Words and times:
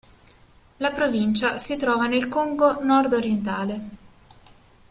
La 0.77 0.89
provincia 0.89 1.59
si 1.59 1.77
trova 1.77 2.07
nel 2.07 2.27
Congo 2.27 2.83
nord-orientale. 2.83 3.81